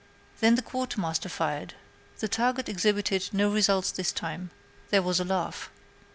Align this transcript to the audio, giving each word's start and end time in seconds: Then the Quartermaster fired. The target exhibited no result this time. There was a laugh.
Then 0.39 0.55
the 0.55 0.63
Quartermaster 0.63 1.29
fired. 1.29 1.75
The 2.21 2.27
target 2.27 2.67
exhibited 2.67 3.29
no 3.33 3.51
result 3.51 3.93
this 3.95 4.11
time. 4.11 4.49
There 4.89 5.03
was 5.03 5.19
a 5.19 5.23
laugh. 5.25 5.69